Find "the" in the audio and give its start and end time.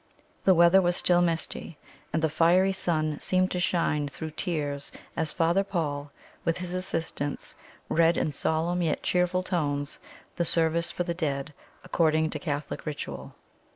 0.45-0.55, 2.23-2.27, 10.37-10.43, 11.03-11.13, 12.39-12.43